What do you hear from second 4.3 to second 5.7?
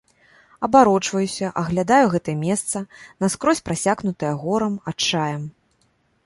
горам, адчаем.